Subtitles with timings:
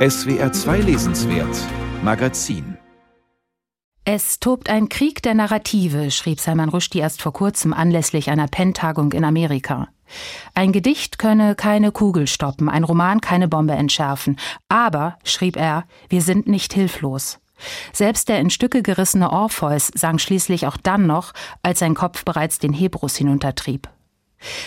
[0.00, 1.58] SWR 2 Lesenswert
[2.02, 2.78] Magazin
[4.06, 9.12] es tobt ein Krieg der Narrative, schrieb Salman Rushdie erst vor kurzem anlässlich einer Penn-Tagung
[9.12, 9.88] in Amerika.
[10.54, 14.38] Ein Gedicht könne keine Kugel stoppen, ein Roman keine Bombe entschärfen.
[14.70, 17.38] Aber, schrieb er, wir sind nicht hilflos.
[17.92, 22.58] Selbst der in Stücke gerissene Orpheus sang schließlich auch dann noch, als sein Kopf bereits
[22.58, 23.90] den Hebrus hinuntertrieb.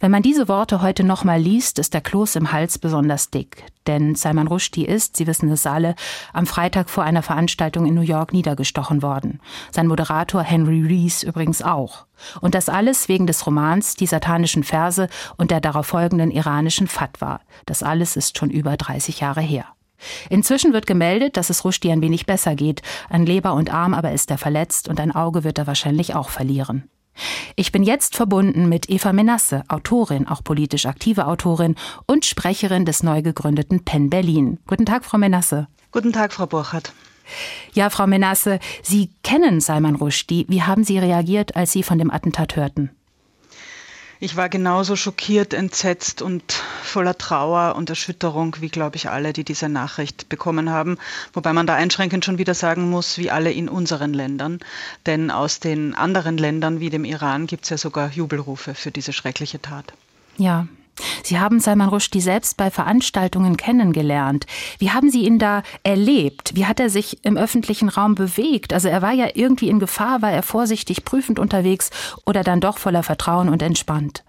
[0.00, 3.64] Wenn man diese Worte heute nochmal liest, ist der Kloß im Hals besonders dick.
[3.86, 5.94] Denn Salman Rushdie ist, Sie wissen es alle,
[6.32, 9.40] am Freitag vor einer Veranstaltung in New York niedergestochen worden.
[9.70, 12.06] Sein Moderator Henry Rees übrigens auch.
[12.40, 17.40] Und das alles wegen des Romans Die satanischen Verse und der darauf folgenden iranischen Fatwa.
[17.66, 19.66] Das alles ist schon über 30 Jahre her.
[20.28, 22.82] Inzwischen wird gemeldet, dass es Rushdie ein wenig besser geht.
[23.08, 26.28] An Leber und Arm aber ist er verletzt und ein Auge wird er wahrscheinlich auch
[26.28, 26.88] verlieren.
[27.56, 31.76] Ich bin jetzt verbunden mit Eva Menasse, Autorin, auch politisch aktive Autorin
[32.06, 34.58] und Sprecherin des neu gegründeten Penn Berlin.
[34.66, 35.68] Guten Tag, Frau Menasse.
[35.92, 36.92] Guten Tag, Frau Burchardt.
[37.72, 40.46] Ja, Frau Menasse, Sie kennen Salman Rushdie.
[40.48, 42.90] Wie haben Sie reagiert, als Sie von dem Attentat hörten?
[44.24, 46.50] Ich war genauso schockiert, entsetzt und
[46.82, 50.96] voller Trauer und Erschütterung, wie glaube ich alle, die diese Nachricht bekommen haben.
[51.34, 54.60] Wobei man da einschränkend schon wieder sagen muss, wie alle in unseren Ländern.
[55.04, 59.12] Denn aus den anderen Ländern wie dem Iran gibt es ja sogar Jubelrufe für diese
[59.12, 59.92] schreckliche Tat.
[60.38, 60.68] Ja,
[61.22, 64.46] Sie haben Salman Rushdie selbst bei Veranstaltungen kennengelernt.
[64.78, 66.52] Wie haben Sie ihn da erlebt?
[66.54, 68.72] Wie hat er sich im öffentlichen Raum bewegt?
[68.72, 71.90] Also er war ja irgendwie in Gefahr, war er vorsichtig, prüfend unterwegs
[72.24, 74.24] oder dann doch voller Vertrauen und entspannt?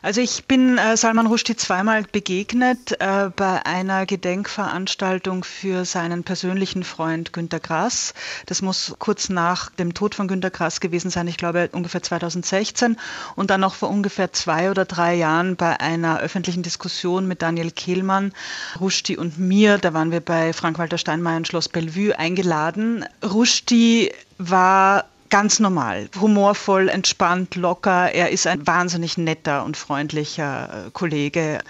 [0.00, 6.84] Also ich bin äh, Salman Rushdie zweimal begegnet äh, bei einer Gedenkveranstaltung für seinen persönlichen
[6.84, 8.14] Freund Günter Grass.
[8.46, 12.96] Das muss kurz nach dem Tod von Günter Grass gewesen sein, ich glaube ungefähr 2016
[13.34, 17.72] und dann noch vor ungefähr zwei oder drei Jahren bei einer öffentlichen Diskussion mit Daniel
[17.72, 18.32] Kehlmann,
[18.78, 19.78] Rushdie und mir.
[19.78, 23.04] Da waren wir bei Frank-Walter Steinmeier in Schloss Bellevue eingeladen.
[23.24, 28.12] Rushdie war ganz normal, humorvoll, entspannt, locker.
[28.12, 31.60] Er ist ein wahnsinnig netter und freundlicher äh, Kollege,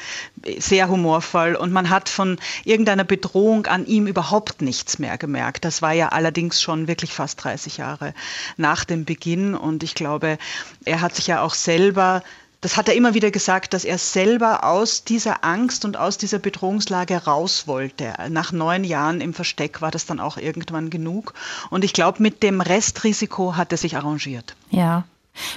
[0.59, 5.65] sehr humorvoll und man hat von irgendeiner Bedrohung an ihm überhaupt nichts mehr gemerkt.
[5.65, 8.15] Das war ja allerdings schon wirklich fast 30 Jahre
[8.56, 10.38] nach dem Beginn und ich glaube,
[10.84, 12.22] er hat sich ja auch selber
[12.61, 16.39] das hat er immer wieder gesagt, dass er selber aus dieser Angst und aus dieser
[16.39, 18.15] Bedrohungslage raus wollte.
[18.31, 21.35] Nach neun Jahren im Versteck war das dann auch irgendwann genug.
[21.71, 24.57] Und ich glaube, mit dem Restrisiko hat er sich arrangiert.
[24.71, 25.05] Ja,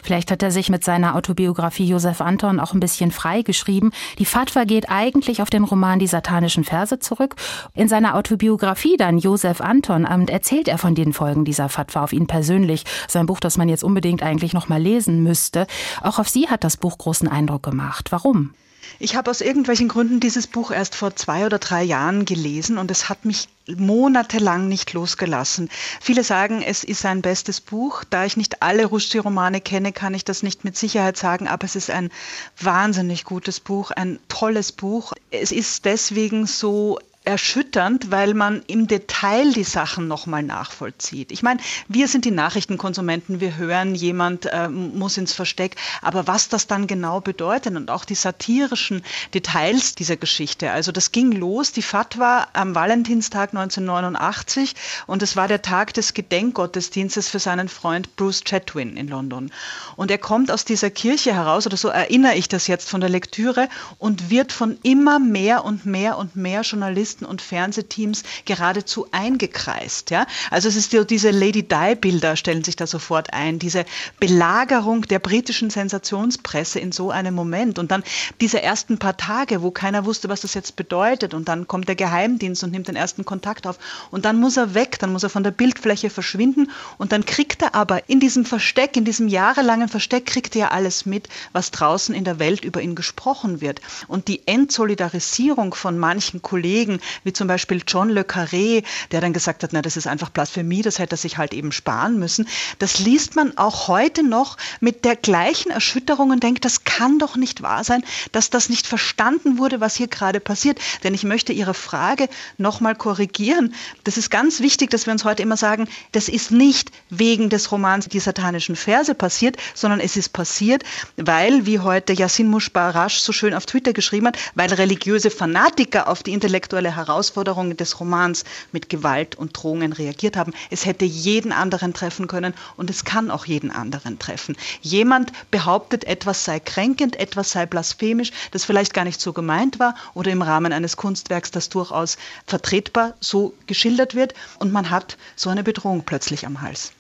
[0.02, 3.92] Vielleicht hat er sich mit seiner Autobiografie Josef Anton auch ein bisschen frei geschrieben.
[4.20, 7.36] Die Fatwa geht eigentlich auf den Roman Die satanischen Verse zurück.
[7.74, 12.28] In seiner Autobiografie dann Josef Anton erzählt er von den Folgen dieser Fatwa auf ihn
[12.28, 12.84] persönlich.
[13.08, 15.68] Sein Buch, das man jetzt unbedingt eigentlich noch mal lesen müsste.
[16.02, 18.12] Auch auf Sie hat das Buch großen Eindruck gemacht.
[18.12, 18.54] Warum?
[19.00, 22.92] Ich habe aus irgendwelchen Gründen dieses Buch erst vor zwei oder drei Jahren gelesen und
[22.92, 25.70] es hat mich monatelang nicht losgelassen.
[26.00, 28.04] Viele sagen, es ist sein bestes Buch.
[28.10, 31.76] Da ich nicht alle Rushdie-Romane kenne, kann ich das nicht mit Sicherheit sagen, aber es
[31.76, 32.12] ist ein
[32.60, 35.14] wahnsinnig gutes Buch, ein tolles Buch.
[35.30, 41.32] Es ist deswegen so erschütternd, weil man im Detail die Sachen nochmal nachvollzieht.
[41.32, 46.50] Ich meine, wir sind die Nachrichtenkonsumenten, wir hören, jemand äh, muss ins Versteck, aber was
[46.50, 49.04] das dann genau bedeutet und auch die satirischen
[49.36, 50.72] Details dieser Geschichte.
[50.72, 54.74] Also das ging los, die Fatwa am Valentinstag 1989
[55.06, 59.52] und es war der Tag des Gedenkgottesdienstes für seinen Freund Bruce Chatwin in London.
[59.96, 63.10] Und er kommt aus dieser Kirche heraus, oder so erinnere ich das jetzt von der
[63.10, 69.08] Lektüre, und wird von immer mehr und mehr und mehr Journalisten Journalisten und Fernsehteams geradezu
[69.12, 70.12] eingekreist.
[70.12, 70.26] Ja?
[70.50, 73.86] Also es ist diese Lady Di-Bilder stellen sich da sofort ein, diese
[74.20, 78.04] Belagerung der britischen Sensationspresse in so einem Moment und dann
[78.40, 81.96] diese ersten paar Tage, wo keiner wusste, was das jetzt bedeutet und dann kommt der
[81.96, 83.78] Geheimdienst und nimmt den ersten Kontakt auf
[84.12, 87.62] und dann muss er weg, dann muss er von der Bildfläche verschwinden und dann kriegt
[87.62, 92.14] er aber in diesem Versteck, in diesem jahrelangen Versteck, kriegt er alles mit, was draußen
[92.16, 93.82] in der Welt über ihn gesprochen wird.
[94.08, 99.64] Und die Entsolidarisierung von manchen Kollegen, wie zum Beispiel John Le Carré, der dann gesagt
[99.64, 102.48] hat, na, das ist einfach Blasphemie, das hätte er sich halt eben sparen müssen.
[102.80, 107.36] Das liest man auch heute noch mit der gleichen Erschütterung und denkt, das kann doch
[107.36, 110.80] nicht wahr sein, dass das nicht verstanden wurde, was hier gerade passiert.
[111.04, 113.74] Denn ich möchte Ihre Frage nochmal korrigieren.
[114.04, 117.72] Das ist ganz wichtig, dass wir uns heute immer sagen, das ist nicht wegen des
[117.72, 120.84] Romans Die satanischen Verse passiert, sondern es ist passiert,
[121.18, 126.24] weil, wie heute Yassin Mushbarash so schön auf Twitter geschrieben hat, weil religiöse Fanatiker auf
[126.24, 128.44] die intellektuelle der Herausforderungen des Romans
[128.74, 130.54] mit Gewalt und Drohungen reagiert haben.
[130.70, 134.58] Es hätte jeden anderen treffen können und es kann auch jeden anderen treffen.
[134.82, 139.96] Jemand behauptet, etwas sei kränkend, etwas sei blasphemisch, das vielleicht gar nicht so gemeint war
[140.14, 145.50] oder im Rahmen eines Kunstwerks, das durchaus vertretbar so geschildert wird und man hat so
[145.50, 146.92] eine Bedrohung plötzlich am Hals.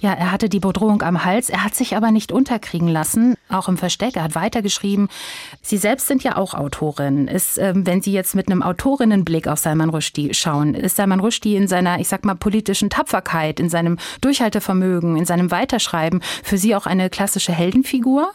[0.00, 3.68] Ja, er hatte die Bedrohung am Hals, er hat sich aber nicht unterkriegen lassen, auch
[3.68, 4.16] im Versteck.
[4.16, 5.08] Er hat weitergeschrieben.
[5.60, 7.28] Sie selbst sind ja auch Autorin.
[7.28, 11.56] Ist, äh, wenn Sie jetzt mit einem Autorinnenblick auf Salman Rushdie schauen, ist Salman Rushdie
[11.56, 16.74] in seiner, ich sag mal, politischen Tapferkeit, in seinem Durchhaltevermögen, in seinem Weiterschreiben für Sie
[16.74, 18.32] auch eine klassische Heldenfigur?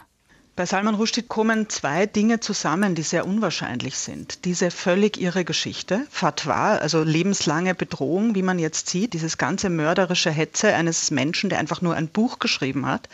[0.57, 4.45] Bei Salman Rushdie kommen zwei Dinge zusammen, die sehr unwahrscheinlich sind.
[4.45, 10.31] Diese völlig irre Geschichte, Fatwa, also lebenslange Bedrohung, wie man jetzt sieht, dieses ganze mörderische
[10.31, 13.09] Hetze eines Menschen, der einfach nur ein Buch geschrieben hat.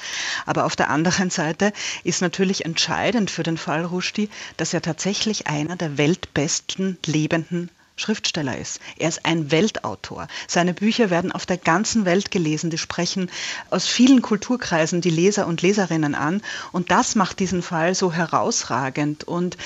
[0.45, 1.73] Aber auf der anderen Seite
[2.03, 8.57] ist natürlich entscheidend für den Fall Rushdie, dass er tatsächlich einer der weltbesten lebenden Schriftsteller
[8.57, 8.79] ist.
[8.97, 10.27] Er ist ein Weltautor.
[10.47, 12.69] Seine Bücher werden auf der ganzen Welt gelesen.
[12.69, 13.29] Die sprechen
[13.69, 16.41] aus vielen Kulturkreisen die Leser und Leserinnen an.
[16.71, 19.23] Und das macht diesen Fall so herausragend.
[19.23, 19.57] Und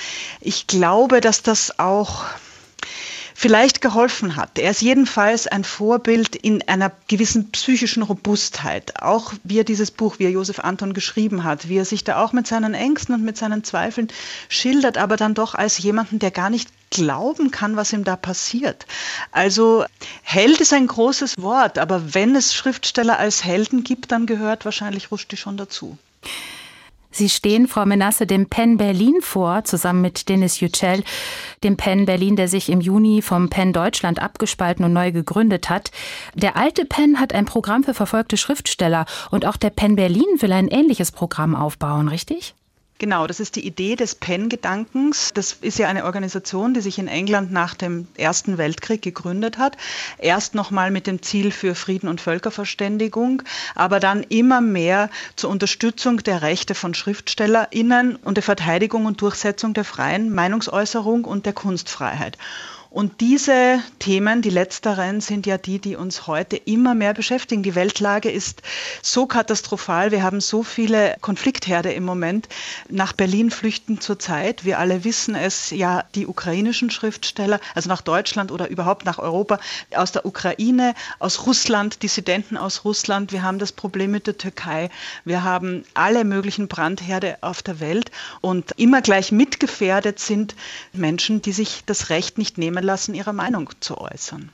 [0.42, 2.25] ich glaube, dass das auch
[3.38, 4.57] vielleicht geholfen hat.
[4.57, 9.01] Er ist jedenfalls ein Vorbild in einer gewissen psychischen Robustheit.
[9.01, 12.24] Auch wie er dieses Buch, wie er Josef Anton geschrieben hat, wie er sich da
[12.24, 14.07] auch mit seinen Ängsten und mit seinen Zweifeln
[14.48, 18.86] schildert, aber dann doch als jemanden, der gar nicht glauben kann, was ihm da passiert.
[19.31, 19.83] Also
[20.24, 25.12] Held ist ein großes Wort, aber wenn es Schriftsteller als Helden gibt, dann gehört wahrscheinlich
[25.12, 25.97] Rushdie schon dazu.
[27.12, 31.03] Sie stehen, Frau Menasse, dem Penn Berlin vor, zusammen mit Denis Yücel,
[31.63, 35.92] dem Penn Berlin, der sich im Juni vom Penn Deutschland abgespalten und neu gegründet hat.
[36.33, 40.51] Der alte Penn hat ein Programm für verfolgte Schriftsteller und auch der Penn Berlin will
[40.51, 42.53] ein ähnliches Programm aufbauen, richtig?
[42.97, 45.31] Genau, das ist die Idee des PEN-Gedankens.
[45.33, 49.75] Das ist ja eine Organisation, die sich in England nach dem Ersten Weltkrieg gegründet hat.
[50.18, 53.42] Erst nochmal mit dem Ziel für Frieden und Völkerverständigung,
[53.75, 59.74] aber dann immer mehr zur Unterstützung der Rechte von SchriftstellerInnen und der Verteidigung und Durchsetzung
[59.74, 62.38] der freien Meinungsäußerung und der Kunstfreiheit.
[62.95, 67.62] Und diese Themen, die letzteren, sind ja die, die uns heute immer mehr beschäftigen.
[67.62, 68.62] Die Weltlage ist
[69.01, 70.12] so katastrophal.
[70.12, 72.47] Wir haben so viele Konfliktherde im Moment.
[72.88, 78.50] Nach Berlin flüchten zurzeit, wir alle wissen es, ja, die ukrainischen Schriftsteller, also nach Deutschland
[78.50, 79.59] oder überhaupt nach Europa,
[79.94, 83.33] aus der Ukraine, aus Russland, Dissidenten aus Russland.
[83.33, 84.89] Wir haben das Problem mit der Türkei.
[85.25, 88.09] Wir haben alle möglichen Brandherde auf der Welt.
[88.39, 90.56] Und immer gleich mitgefährdet sind
[90.94, 94.51] Menschen, die sich das Recht nicht nehmen lassen, ihre Meinung zu äußern.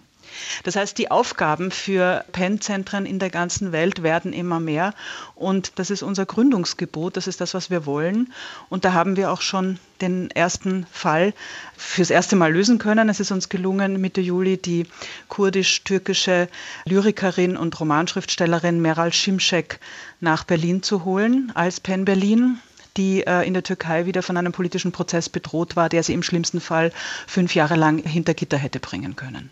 [0.64, 4.94] Das heißt, die Aufgaben für PEN-Zentren in der ganzen Welt werden immer mehr
[5.36, 8.32] und das ist unser Gründungsgebot, das ist das, was wir wollen.
[8.70, 11.34] Und da haben wir auch schon den ersten Fall
[11.78, 13.10] fürs erste Mal lösen können.
[13.10, 14.88] Es ist uns gelungen, Mitte Juli die
[15.28, 16.48] kurdisch-türkische
[16.86, 19.80] Lyrikerin und Romanschriftstellerin Meral Şimşek
[20.20, 22.60] nach Berlin zu holen als PEN Berlin
[22.98, 26.24] die äh, in der Türkei wieder von einem politischen Prozess bedroht war, der sie im
[26.24, 26.92] schlimmsten Fall
[27.28, 29.50] fünf Jahre lang hinter Gitter hätte bringen können.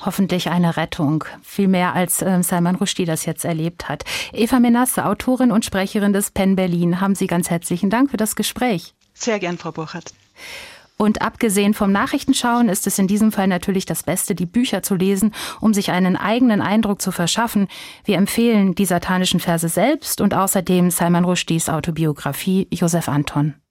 [0.00, 4.04] Hoffentlich eine Rettung, viel mehr als äh, Salman Rushdie das jetzt erlebt hat.
[4.32, 8.36] Eva Menasse, Autorin und Sprecherin des PEN Berlin, haben Sie ganz herzlichen Dank für das
[8.36, 8.94] Gespräch.
[9.14, 10.12] Sehr gern, Frau Burchardt.
[10.98, 14.96] Und abgesehen vom Nachrichtenschauen ist es in diesem Fall natürlich das Beste, die Bücher zu
[14.96, 17.68] lesen, um sich einen eigenen Eindruck zu verschaffen.
[18.04, 23.54] Wir empfehlen die satanischen Verse selbst und außerdem Salman Rushdies Autobiografie Josef Anton.